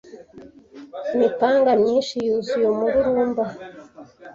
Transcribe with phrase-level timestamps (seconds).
[1.15, 3.43] imipanga myinshi yuzuye umururumba